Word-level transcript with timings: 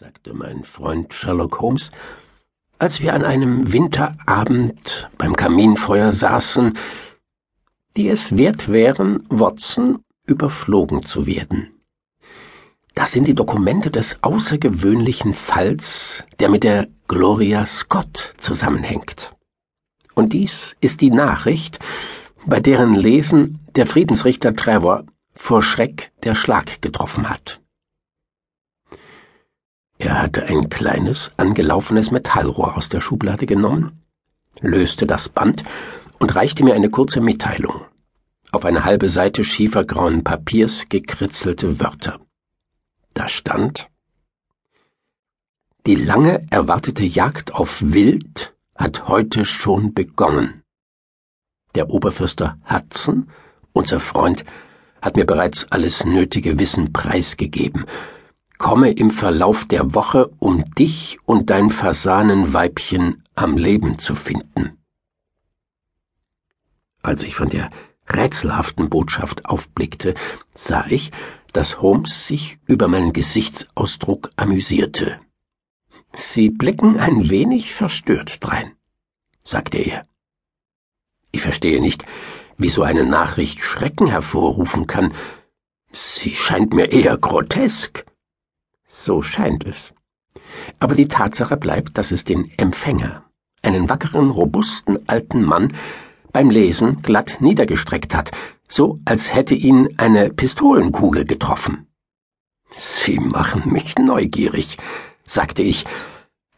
sagte 0.00 0.32
mein 0.32 0.62
Freund 0.62 1.12
Sherlock 1.12 1.60
Holmes, 1.60 1.90
als 2.78 3.00
wir 3.00 3.14
an 3.14 3.24
einem 3.24 3.72
Winterabend 3.72 5.10
beim 5.18 5.34
Kaminfeuer 5.34 6.12
saßen, 6.12 6.78
die 7.96 8.08
es 8.08 8.36
wert 8.36 8.68
wären, 8.70 9.26
Watson 9.28 10.04
überflogen 10.24 11.04
zu 11.04 11.26
werden. 11.26 11.72
Das 12.94 13.10
sind 13.10 13.26
die 13.26 13.34
Dokumente 13.34 13.90
des 13.90 14.22
außergewöhnlichen 14.22 15.34
Falls, 15.34 16.22
der 16.38 16.48
mit 16.48 16.62
der 16.62 16.86
Gloria 17.08 17.66
Scott 17.66 18.34
zusammenhängt. 18.36 19.34
Und 20.14 20.32
dies 20.32 20.76
ist 20.80 21.00
die 21.00 21.10
Nachricht, 21.10 21.80
bei 22.46 22.60
deren 22.60 22.92
Lesen 22.92 23.66
der 23.74 23.88
Friedensrichter 23.88 24.54
Trevor 24.54 25.06
vor 25.34 25.60
Schreck 25.64 26.12
der 26.22 26.36
Schlag 26.36 26.80
getroffen 26.82 27.28
hat. 27.28 27.60
Hatte 30.28 30.44
ein 30.44 30.68
kleines, 30.68 31.32
angelaufenes 31.38 32.10
Metallrohr 32.10 32.76
aus 32.76 32.90
der 32.90 33.00
Schublade 33.00 33.46
genommen, 33.46 34.02
löste 34.60 35.06
das 35.06 35.30
Band 35.30 35.64
und 36.18 36.34
reichte 36.34 36.64
mir 36.64 36.74
eine 36.74 36.90
kurze 36.90 37.22
Mitteilung. 37.22 37.86
Auf 38.52 38.66
eine 38.66 38.84
halbe 38.84 39.08
Seite 39.08 39.42
schiefergrauen 39.42 40.24
Papiers 40.24 40.90
gekritzelte 40.90 41.80
Wörter. 41.80 42.20
Da 43.14 43.26
stand 43.26 43.88
Die 45.86 45.94
lange 45.94 46.46
erwartete 46.50 47.04
Jagd 47.04 47.54
auf 47.54 47.80
Wild 47.80 48.54
hat 48.76 49.08
heute 49.08 49.46
schon 49.46 49.94
begonnen. 49.94 50.62
Der 51.74 51.88
Oberförster 51.88 52.58
Hudson, 52.68 53.30
unser 53.72 53.98
Freund, 53.98 54.44
hat 55.00 55.16
mir 55.16 55.24
bereits 55.24 55.72
alles 55.72 56.04
nötige 56.04 56.58
Wissen 56.58 56.92
preisgegeben, 56.92 57.86
komme 58.58 58.90
im 58.90 59.10
Verlauf 59.10 59.66
der 59.66 59.94
Woche, 59.94 60.30
um 60.38 60.64
dich 60.74 61.18
und 61.24 61.50
dein 61.50 61.70
Fasanenweibchen 61.70 63.24
am 63.34 63.56
Leben 63.56 63.98
zu 63.98 64.14
finden. 64.14 64.78
Als 67.02 67.22
ich 67.22 67.36
von 67.36 67.48
der 67.48 67.70
rätselhaften 68.08 68.90
Botschaft 68.90 69.46
aufblickte, 69.46 70.14
sah 70.54 70.86
ich, 70.88 71.12
dass 71.52 71.80
Holmes 71.80 72.26
sich 72.26 72.58
über 72.66 72.88
meinen 72.88 73.12
Gesichtsausdruck 73.12 74.30
amüsierte. 74.36 75.20
Sie 76.14 76.50
blicken 76.50 76.98
ein 76.98 77.30
wenig 77.30 77.74
verstört 77.74 78.44
drein, 78.44 78.72
sagte 79.44 79.78
er. 79.78 80.04
Ich 81.30 81.42
verstehe 81.42 81.80
nicht, 81.80 82.04
wie 82.56 82.70
so 82.70 82.82
eine 82.82 83.04
Nachricht 83.04 83.60
Schrecken 83.60 84.08
hervorrufen 84.08 84.86
kann. 84.86 85.14
Sie 85.92 86.34
scheint 86.34 86.74
mir 86.74 86.90
eher 86.90 87.16
grotesk. 87.16 88.04
So 88.88 89.22
scheint 89.22 89.64
es. 89.64 89.94
Aber 90.80 90.94
die 90.94 91.08
Tatsache 91.08 91.56
bleibt, 91.56 91.98
dass 91.98 92.10
es 92.10 92.24
den 92.24 92.50
Empfänger, 92.56 93.24
einen 93.62 93.88
wackeren, 93.88 94.30
robusten 94.30 94.98
alten 95.08 95.44
Mann, 95.44 95.74
beim 96.32 96.50
Lesen 96.50 97.02
glatt 97.02 97.36
niedergestreckt 97.40 98.14
hat, 98.14 98.30
so 98.66 98.98
als 99.04 99.34
hätte 99.34 99.54
ihn 99.54 99.94
eine 99.98 100.30
Pistolenkugel 100.30 101.24
getroffen. 101.24 101.86
Sie 102.76 103.18
machen 103.18 103.72
mich 103.72 103.96
neugierig, 103.98 104.78
sagte 105.24 105.62
ich, 105.62 105.84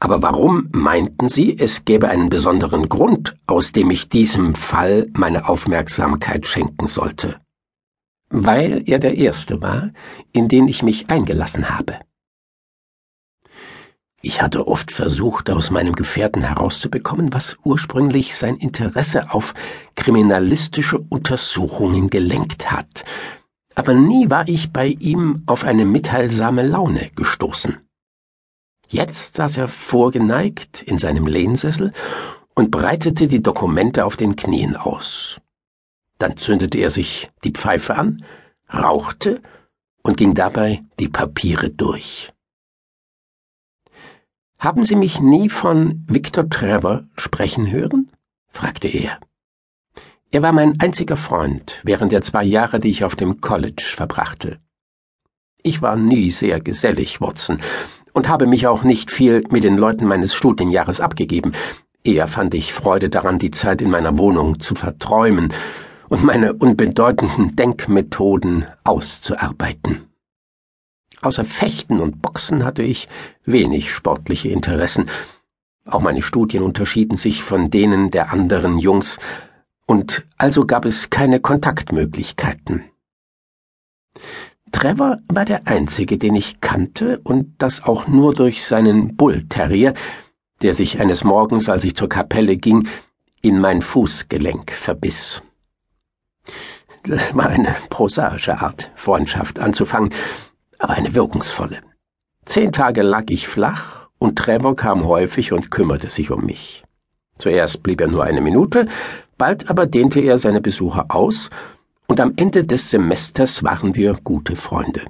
aber 0.00 0.22
warum 0.22 0.68
meinten 0.72 1.28
Sie, 1.28 1.56
es 1.58 1.84
gäbe 1.84 2.08
einen 2.08 2.30
besonderen 2.30 2.88
Grund, 2.88 3.36
aus 3.46 3.72
dem 3.72 3.90
ich 3.90 4.08
diesem 4.08 4.54
Fall 4.54 5.08
meine 5.12 5.46
Aufmerksamkeit 5.46 6.46
schenken 6.46 6.88
sollte? 6.88 7.38
Weil 8.30 8.82
er 8.86 8.98
der 8.98 9.18
erste 9.18 9.60
war, 9.60 9.90
in 10.32 10.48
den 10.48 10.68
ich 10.68 10.82
mich 10.82 11.10
eingelassen 11.10 11.68
habe. 11.68 11.98
Ich 14.22 14.42
hatte 14.42 14.68
oft 14.68 14.92
versucht, 14.92 15.48
aus 15.48 15.70
meinem 15.70 15.94
Gefährten 15.94 16.42
herauszubekommen, 16.42 17.32
was 17.32 17.56
ursprünglich 17.64 18.36
sein 18.36 18.56
Interesse 18.56 19.32
auf 19.32 19.54
kriminalistische 19.94 20.98
Untersuchungen 20.98 22.10
gelenkt 22.10 22.70
hat, 22.70 23.04
aber 23.74 23.94
nie 23.94 24.28
war 24.28 24.46
ich 24.46 24.72
bei 24.72 24.88
ihm 24.88 25.42
auf 25.46 25.64
eine 25.64 25.86
mitteilsame 25.86 26.62
Laune 26.66 27.10
gestoßen. 27.16 27.78
Jetzt 28.88 29.36
saß 29.36 29.56
er 29.56 29.68
vorgeneigt 29.68 30.82
in 30.82 30.98
seinem 30.98 31.26
Lehnsessel 31.26 31.92
und 32.54 32.70
breitete 32.70 33.26
die 33.26 33.42
Dokumente 33.42 34.04
auf 34.04 34.16
den 34.16 34.36
Knien 34.36 34.76
aus. 34.76 35.40
Dann 36.18 36.36
zündete 36.36 36.76
er 36.76 36.90
sich 36.90 37.30
die 37.44 37.52
Pfeife 37.52 37.94
an, 37.94 38.22
rauchte 38.70 39.40
und 40.02 40.18
ging 40.18 40.34
dabei 40.34 40.82
die 40.98 41.08
Papiere 41.08 41.70
durch. 41.70 42.34
Haben 44.60 44.84
Sie 44.84 44.94
mich 44.94 45.22
nie 45.22 45.48
von 45.48 46.04
Victor 46.06 46.50
Trevor 46.50 47.04
sprechen 47.16 47.70
hören? 47.70 48.10
fragte 48.52 48.88
er. 48.88 49.18
Er 50.30 50.42
war 50.42 50.52
mein 50.52 50.78
einziger 50.78 51.16
Freund 51.16 51.80
während 51.82 52.12
der 52.12 52.20
zwei 52.20 52.44
Jahre, 52.44 52.78
die 52.78 52.90
ich 52.90 53.02
auf 53.02 53.16
dem 53.16 53.40
College 53.40 53.82
verbrachte. 53.82 54.58
Ich 55.62 55.80
war 55.80 55.96
nie 55.96 56.30
sehr 56.30 56.60
gesellig, 56.60 57.22
Watson, 57.22 57.58
und 58.12 58.28
habe 58.28 58.46
mich 58.46 58.66
auch 58.66 58.84
nicht 58.84 59.10
viel 59.10 59.44
mit 59.48 59.64
den 59.64 59.78
Leuten 59.78 60.04
meines 60.04 60.34
Studienjahres 60.34 61.00
abgegeben. 61.00 61.52
Eher 62.04 62.28
fand 62.28 62.52
ich 62.52 62.74
Freude 62.74 63.08
daran, 63.08 63.38
die 63.38 63.50
Zeit 63.50 63.80
in 63.80 63.88
meiner 63.88 64.18
Wohnung 64.18 64.60
zu 64.60 64.74
verträumen 64.74 65.54
und 66.10 66.22
meine 66.22 66.52
unbedeutenden 66.52 67.56
Denkmethoden 67.56 68.66
auszuarbeiten. 68.84 70.09
Außer 71.22 71.44
Fechten 71.44 72.00
und 72.00 72.22
Boxen 72.22 72.64
hatte 72.64 72.82
ich 72.82 73.08
wenig 73.44 73.92
sportliche 73.92 74.48
Interessen. 74.48 75.10
Auch 75.84 76.00
meine 76.00 76.22
Studien 76.22 76.62
unterschieden 76.62 77.16
sich 77.16 77.42
von 77.42 77.70
denen 77.70 78.10
der 78.10 78.32
anderen 78.32 78.78
Jungs, 78.78 79.18
und 79.86 80.24
also 80.38 80.66
gab 80.66 80.84
es 80.84 81.10
keine 81.10 81.40
Kontaktmöglichkeiten. 81.40 82.84
Trevor 84.70 85.18
war 85.26 85.44
der 85.44 85.66
einzige, 85.66 86.16
den 86.16 86.36
ich 86.36 86.60
kannte, 86.60 87.20
und 87.24 87.54
das 87.58 87.82
auch 87.82 88.06
nur 88.06 88.32
durch 88.32 88.64
seinen 88.64 89.16
Bullterrier, 89.16 89.94
der 90.62 90.74
sich 90.74 91.00
eines 91.00 91.24
Morgens, 91.24 91.68
als 91.68 91.82
ich 91.84 91.96
zur 91.96 92.08
Kapelle 92.08 92.56
ging, 92.56 92.86
in 93.42 93.58
mein 93.58 93.82
Fußgelenk 93.82 94.70
verbiss. 94.70 95.42
Das 97.02 97.34
war 97.34 97.48
eine 97.48 97.74
prosaische 97.88 98.60
Art, 98.60 98.92
Freundschaft 98.94 99.58
anzufangen, 99.58 100.10
aber 100.80 100.94
eine 100.94 101.14
wirkungsvolle. 101.14 101.82
Zehn 102.46 102.72
Tage 102.72 103.02
lag 103.02 103.24
ich 103.28 103.46
flach, 103.46 104.08
und 104.18 104.36
Trevor 104.36 104.76
kam 104.76 105.04
häufig 105.04 105.52
und 105.52 105.70
kümmerte 105.70 106.10
sich 106.10 106.30
um 106.30 106.44
mich. 106.44 106.84
Zuerst 107.38 107.82
blieb 107.82 108.00
er 108.00 108.08
nur 108.08 108.24
eine 108.24 108.40
Minute, 108.40 108.86
bald 109.38 109.70
aber 109.70 109.86
dehnte 109.86 110.20
er 110.20 110.38
seine 110.38 110.60
Besuche 110.60 111.08
aus, 111.08 111.48
und 112.06 112.20
am 112.20 112.32
Ende 112.36 112.64
des 112.64 112.90
Semesters 112.90 113.62
waren 113.62 113.94
wir 113.94 114.18
gute 114.24 114.56
Freunde. 114.56 115.02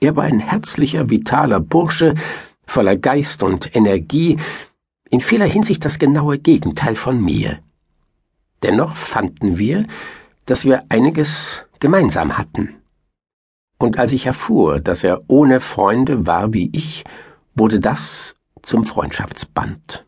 Er 0.00 0.16
war 0.16 0.24
ein 0.24 0.40
herzlicher, 0.40 1.10
vitaler 1.10 1.60
Bursche, 1.60 2.14
voller 2.66 2.96
Geist 2.96 3.42
und 3.42 3.76
Energie, 3.76 4.38
in 5.10 5.20
vieler 5.20 5.46
Hinsicht 5.46 5.84
das 5.84 5.98
genaue 5.98 6.38
Gegenteil 6.38 6.94
von 6.94 7.20
mir. 7.22 7.58
Dennoch 8.62 8.96
fanden 8.96 9.58
wir, 9.58 9.86
dass 10.46 10.64
wir 10.64 10.84
einiges 10.88 11.66
gemeinsam 11.80 12.38
hatten 12.38 12.79
und 13.80 13.98
als 13.98 14.12
ich 14.12 14.26
erfuhr, 14.26 14.78
dass 14.78 15.02
er 15.02 15.22
ohne 15.26 15.60
Freunde 15.60 16.26
war 16.26 16.52
wie 16.52 16.70
ich, 16.72 17.02
wurde 17.54 17.80
das 17.80 18.34
zum 18.62 18.84
Freundschaftsband. 18.84 20.06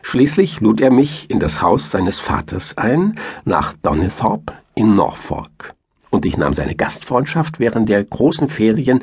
Schließlich 0.00 0.60
lud 0.60 0.80
er 0.80 0.90
mich 0.90 1.30
in 1.30 1.38
das 1.38 1.60
Haus 1.60 1.90
seines 1.90 2.18
Vaters 2.18 2.76
ein, 2.78 3.20
nach 3.44 3.74
Donisthorpe 3.74 4.54
in 4.74 4.94
Norfolk, 4.94 5.74
und 6.10 6.24
ich 6.24 6.38
nahm 6.38 6.54
seine 6.54 6.74
Gastfreundschaft 6.74 7.60
während 7.60 7.88
der 7.90 8.02
großen 8.02 8.48
Ferien 8.48 9.00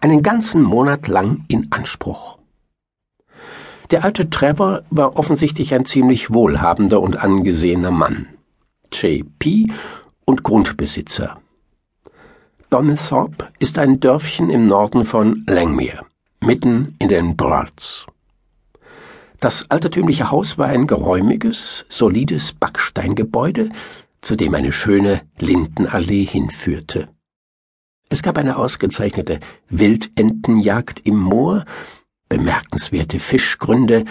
einen 0.00 0.22
ganzen 0.22 0.62
Monat 0.62 1.08
lang 1.08 1.46
in 1.48 1.72
Anspruch. 1.72 2.38
Der 3.90 4.04
alte 4.04 4.28
Trevor 4.28 4.82
war 4.90 5.18
offensichtlich 5.18 5.72
ein 5.72 5.86
ziemlich 5.86 6.34
wohlhabender 6.34 7.00
und 7.00 7.16
angesehener 7.16 7.90
Mann, 7.90 8.26
JP 8.92 9.72
und 10.26 10.42
Grundbesitzer. 10.42 11.40
Donisthorpe 12.70 13.48
ist 13.60 13.78
ein 13.78 14.00
Dörfchen 14.00 14.50
im 14.50 14.64
Norden 14.64 15.04
von 15.04 15.44
Langmere, 15.46 16.04
mitten 16.40 16.96
in 16.98 17.08
den 17.08 17.36
Broads. 17.36 18.06
Das 19.38 19.70
altertümliche 19.70 20.32
Haus 20.32 20.58
war 20.58 20.66
ein 20.66 20.88
geräumiges, 20.88 21.86
solides 21.88 22.52
Backsteingebäude, 22.52 23.70
zu 24.20 24.34
dem 24.34 24.54
eine 24.54 24.72
schöne 24.72 25.20
Lindenallee 25.38 26.24
hinführte. 26.24 27.08
Es 28.08 28.22
gab 28.22 28.36
eine 28.36 28.56
ausgezeichnete 28.56 29.38
Wildentenjagd 29.68 31.00
im 31.04 31.18
Moor, 31.18 31.64
bemerkenswerte 32.28 33.20
Fischgründe, 33.20 34.04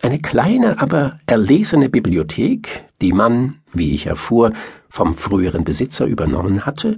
eine 0.00 0.20
kleine, 0.20 0.80
aber 0.80 1.18
erlesene 1.26 1.88
Bibliothek, 1.88 2.84
die 3.00 3.12
man, 3.12 3.62
wie 3.72 3.94
ich 3.94 4.06
erfuhr, 4.06 4.52
vom 4.88 5.14
früheren 5.14 5.64
Besitzer 5.64 6.06
übernommen 6.06 6.66
hatte, 6.66 6.96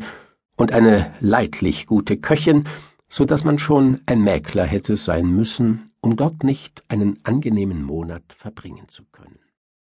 und 0.56 0.72
eine 0.72 1.12
leidlich 1.20 1.86
gute 1.86 2.16
Köchin 2.16 2.64
so 3.12 3.26
dass 3.26 3.44
man 3.44 3.58
schon 3.58 4.00
ein 4.06 4.22
Mäkler 4.22 4.64
hätte 4.64 4.96
sein 4.96 5.26
müssen, 5.26 5.90
um 6.00 6.16
dort 6.16 6.44
nicht 6.44 6.82
einen 6.88 7.18
angenehmen 7.24 7.82
Monat 7.82 8.22
verbringen 8.34 8.88
zu 8.88 9.02
können. 9.12 9.38